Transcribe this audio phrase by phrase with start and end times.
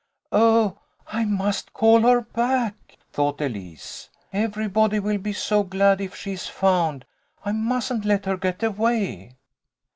[0.31, 0.79] "Oh,
[1.09, 4.09] I must call her back," thought Elise.
[4.33, 7.05] "Everybody will be so glad if she is found.
[7.45, 9.35] I mustn't let her get away."